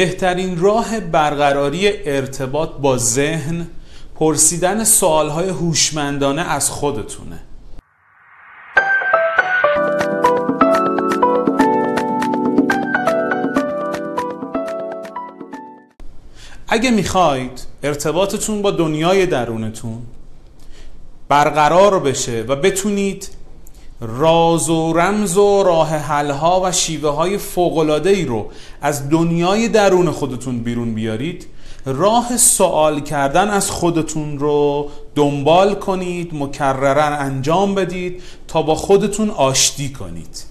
[0.00, 3.66] بهترین راه برقراری ارتباط با ذهن
[4.14, 7.42] پرسیدن سوالهای هوشمندانه از خودتونه.
[16.68, 20.02] اگه می‌خواید ارتباطتون با دنیای درونتون
[21.28, 23.28] برقرار بشه و بتونید
[24.00, 30.10] راز و رمز و راه حلها و شیوه های فوقلاده ای رو از دنیای درون
[30.10, 31.46] خودتون بیرون بیارید.
[31.86, 39.92] راه سوال کردن از خودتون رو دنبال کنید مکررن انجام بدید تا با خودتون آشتی
[39.92, 40.44] کنید.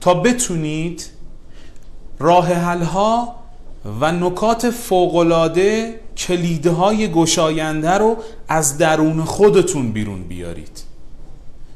[0.00, 1.10] تا بتونید
[2.18, 3.34] راه حلها
[4.00, 8.16] و نکات فوقلاده کلیدهای گشاینده رو
[8.48, 10.89] از درون خودتون بیرون بیارید.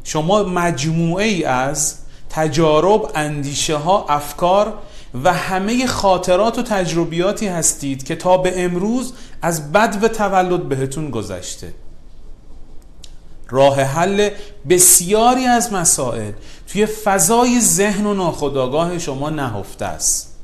[0.04, 1.94] شما مجموعه ای از
[2.30, 4.74] تجارب، اندیشه ها، افکار
[5.24, 11.10] و همه خاطرات و تجربیاتی هستید که تا به امروز از بد و تولد بهتون
[11.10, 11.75] گذشته.
[13.48, 14.30] راه حل
[14.69, 16.32] بسیاری از مسائل
[16.66, 20.36] توی فضای ذهن و ناخودآگاه شما نهفته است.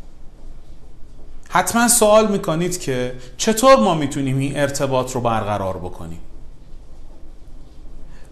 [1.49, 6.21] حتما سوال می‌کنید که چطور ما می‌تونیم این ارتباط رو برقرار بکنیم؟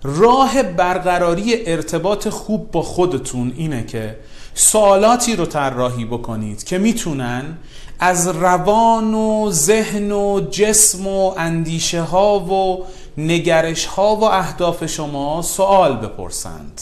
[0.02, 4.18] راه برقراری ارتباط خوب با خودتون اینه که
[4.54, 7.58] سوالاتی رو طراحی بکنید که می‌تونن
[7.98, 12.84] از روان و ذهن و جسم و اندیشه ها و
[13.20, 16.80] نگرش ها و اهداف شما سوال بپرسند.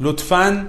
[0.00, 0.66] لطفا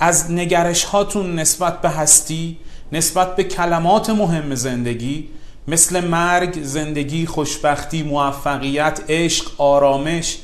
[0.00, 2.58] از نگرش هاتون نسبت به هستی
[2.92, 5.28] نسبت به کلمات مهم زندگی
[5.68, 10.38] مثل مرگ، زندگی، خوشبختی، موفقیت، عشق، آرامش.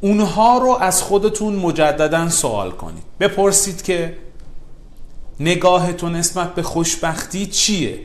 [0.00, 3.02] اونها رو از خودتون مجددا سوال کنید.
[3.20, 4.16] بپرسید که
[5.40, 7.98] نگاهتون نسبت به خوشبختی چیه؟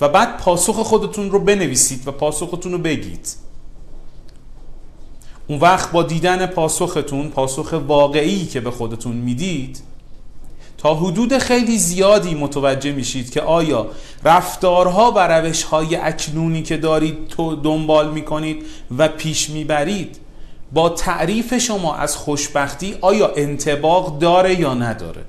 [0.00, 3.36] و بعد پاسخ خودتون رو بنویسید و پاسختون رو بگید.
[5.46, 9.82] اون وقت با دیدن پاسختون پاسخ واقعی که به خودتون می‌دید
[10.82, 13.86] تا حدود خیلی زیادی متوجه میشید که آیا
[14.24, 18.66] رفتارها و روشهای اکنونی که دارید تو دنبال می‌کنید
[18.98, 20.16] و پیش می‌برید
[20.72, 25.24] با تعریف شما از خوشبختی آیا انتباق داره یا نداره؟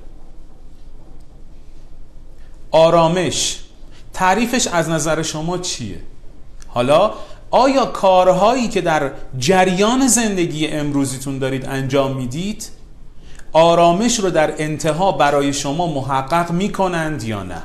[2.70, 3.58] آرامش
[4.12, 6.00] تعریفش از نظر شما چیه؟
[6.68, 7.14] حالا
[7.50, 12.68] آیا کارهایی که در جریان زندگی امروزیتون دارید انجام می‌دید
[13.56, 17.62] آرامش رو در انتها برای شما محقق می‌کنند یا نه؟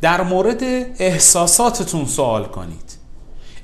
[0.00, 0.62] در مورد
[0.98, 2.96] احساساتتون سوال کنید.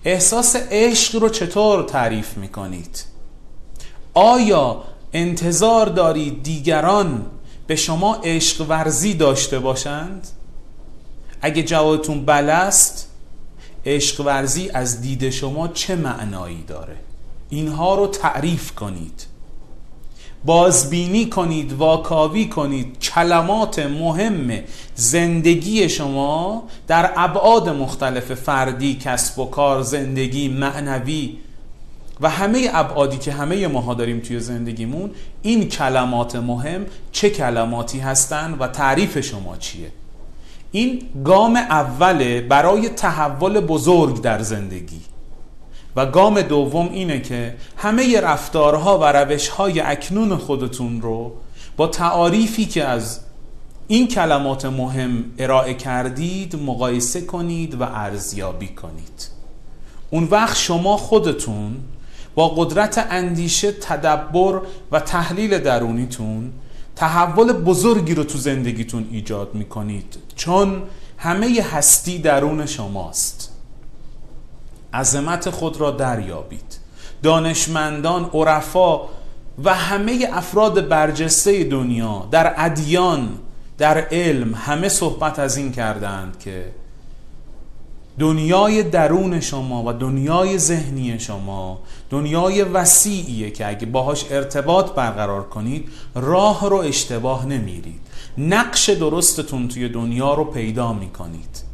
[0.05, 3.05] احساس عشق رو چطور تعریف می‌کنید؟
[4.15, 7.27] آیا انتظار دارید دیگران
[7.67, 10.29] به شما عشق ورزی داشته باشند؟
[11.43, 13.09] اگه جوابتون است
[13.87, 16.97] عشق ورزی از دید شما چه معنایی داره؟
[17.51, 19.28] اینها رو تعریف کنید.
[20.45, 22.99] بازبینی کنید واکاوی کنید.
[22.99, 24.59] کلمات مهم
[24.95, 31.39] زندگی شما در ابعاد مختلف فردی کسب و کار زندگی معنوی
[32.21, 35.11] و همه ابعادی که همه ماها داریم توی زندگیمون
[35.43, 39.91] این کلمات مهم چه کلماتی هستند و تعریف شما چیه؟
[40.73, 45.01] این گام اوله برای تحول بزرگ در زندگی.
[45.97, 51.33] و گام دوم اینه که همه رفتارها و روشهای اکنون خودتون رو
[51.77, 53.21] با تعاریفی که از
[53.89, 59.29] این کلمات مهم ارائه کردید مقایسه کنید و ارزیابی کنید.
[60.11, 61.77] اون وقت شما خودتون
[62.35, 64.61] با قدرت اندیشه تدبر
[64.93, 66.53] و تحلیل درونیتون
[66.97, 70.19] تحول بزرگی رو تو زندگیتون ایجاد می‌کنید.
[70.37, 70.83] چون
[71.19, 73.48] همه هستی درون شماست.
[74.95, 76.79] عظمت خود را دریابید.
[77.23, 79.01] دانشمندان عرفا
[79.65, 83.29] و همه افراد برجسته دنیا در ادیان
[83.79, 86.73] در علم همه صحبت از این کردند که
[88.19, 91.81] دنیای درون شما و دنیای ذهنی شما
[92.11, 98.01] دنیای وسیعیه که اگه باهاش ارتباط برقرار کنید راه رو اشتباه نمیرید.
[98.39, 101.68] نقش درستتون توی دنیا رو پیدا می‌کنید.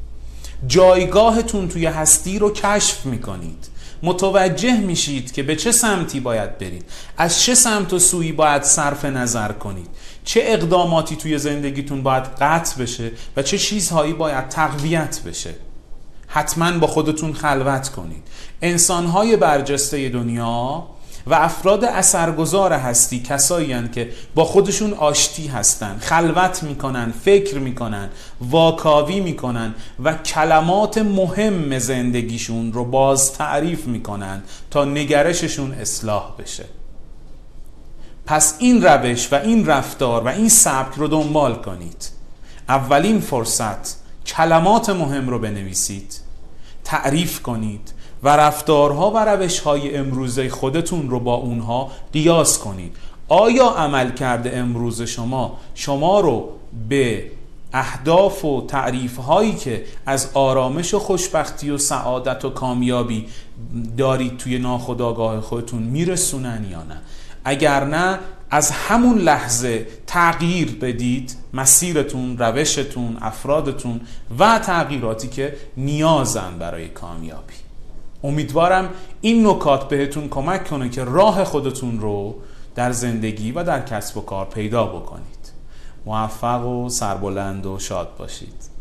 [0.66, 3.68] جایگاهتون توی هستی رو کشف می‌کنید.
[4.02, 6.84] متوجه میشید که به چه سمتی باید برید.
[7.16, 9.88] از چه سمت و سویی باید صرف نظر کنید.
[10.24, 15.54] چه اقداماتی توی زندگیتون باید قطع بشه و چه چیزهایی باید تقویت بشه.
[16.26, 18.22] حتما با خودتون خلوت کنید.
[18.62, 20.86] انسانهای برجسته دنیا
[21.26, 28.08] و افراد اثرگذار هستی کسایی که با خودشون آشتی هستن خلوت می‌کنن فکر می‌کنن
[28.40, 29.74] واکاوی می‌کنن
[30.04, 36.64] و کلمات مهم زندگیشون رو باز تعریف می‌کنن تا نگرششون اصلاح بشه.
[38.26, 42.08] پس این روش و این رفتار و این سبک رو دنبال کنید.
[42.68, 46.20] اولین فرصت کلمات مهم رو بنویسید
[46.84, 47.92] تعریف کنید
[48.24, 52.96] و رفتارها و روشهای امروزه خودتون رو با اونها قیاس کنید.
[53.28, 56.48] آیا عمل کرده امروز شما؟ شما رو
[56.88, 57.30] به
[57.72, 63.26] اهداف و تعریف هایی که از آرامش و خوشبختی و سعادت و کامیابی
[63.96, 67.00] دارید توی ناخودآگاه خودتون میرسونن یا نه؟
[67.44, 68.18] اگر نه
[68.50, 74.00] از همون لحظه تغییر بدید مسیرتون روشتون افرادتون
[74.38, 77.63] و تغییراتی که نیازن برای کامیابی.
[78.24, 78.90] امیدوارم
[79.20, 82.34] این نکات بهتون کمک کنه که راه خودتون رو
[82.74, 85.52] در زندگی و در کسب و کار پیدا بکنید.
[86.06, 88.73] موفق و سربلند و شاد باشید.